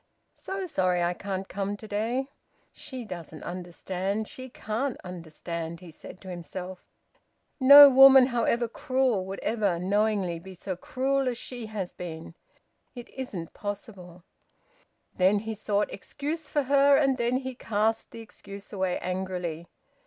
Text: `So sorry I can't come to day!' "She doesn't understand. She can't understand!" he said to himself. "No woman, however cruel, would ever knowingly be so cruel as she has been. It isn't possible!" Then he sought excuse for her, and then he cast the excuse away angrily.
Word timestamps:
`So 0.35 0.67
sorry 0.67 1.03
I 1.03 1.13
can't 1.13 1.47
come 1.47 1.77
to 1.77 1.87
day!' 1.87 2.27
"She 2.73 3.05
doesn't 3.05 3.43
understand. 3.43 4.27
She 4.27 4.49
can't 4.49 4.97
understand!" 5.03 5.79
he 5.79 5.91
said 5.91 6.19
to 6.21 6.27
himself. 6.31 6.83
"No 7.59 7.87
woman, 7.87 8.25
however 8.33 8.67
cruel, 8.67 9.23
would 9.27 9.37
ever 9.41 9.77
knowingly 9.77 10.39
be 10.39 10.55
so 10.55 10.75
cruel 10.75 11.27
as 11.29 11.37
she 11.37 11.67
has 11.67 11.93
been. 11.93 12.33
It 12.95 13.09
isn't 13.09 13.53
possible!" 13.53 14.23
Then 15.15 15.37
he 15.37 15.53
sought 15.53 15.93
excuse 15.93 16.49
for 16.49 16.63
her, 16.63 16.97
and 16.97 17.17
then 17.17 17.37
he 17.37 17.53
cast 17.53 18.09
the 18.09 18.21
excuse 18.21 18.73
away 18.73 18.97
angrily. 19.03 19.67